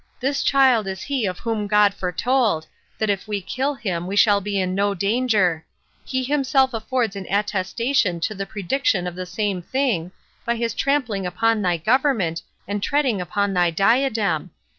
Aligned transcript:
this 0.19 0.41
child 0.41 0.87
is 0.87 1.03
he 1.03 1.27
of 1.27 1.37
whom 1.37 1.67
God 1.67 1.93
foretold, 1.93 2.65
that 2.97 3.11
if 3.11 3.27
we 3.27 3.39
kill 3.39 3.75
him 3.75 4.07
we 4.07 4.15
shall 4.15 4.41
be 4.41 4.59
in 4.59 4.73
no 4.73 4.95
danger; 4.95 5.63
he 6.03 6.23
himself 6.23 6.73
affords 6.73 7.15
an 7.15 7.27
attestation 7.29 8.19
to 8.21 8.33
the 8.33 8.47
prediction 8.47 9.05
of 9.05 9.13
the 9.15 9.27
same 9.27 9.61
thing, 9.61 10.11
by 10.43 10.55
his 10.55 10.73
trampling 10.73 11.27
upon 11.27 11.61
thy 11.61 11.77
government, 11.77 12.41
and 12.67 12.81
treading 12.81 13.21
upon 13.21 13.53
thy 13.53 13.69
diadem. 13.69 14.49